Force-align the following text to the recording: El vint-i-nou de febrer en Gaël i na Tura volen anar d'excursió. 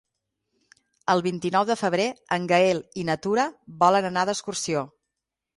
El 1.13 1.21
vint-i-nou 1.27 1.67
de 1.71 1.75
febrer 1.83 2.07
en 2.37 2.49
Gaël 2.53 2.81
i 3.03 3.07
na 3.11 3.19
Tura 3.27 3.47
volen 3.85 4.09
anar 4.11 4.29
d'excursió. 4.31 4.87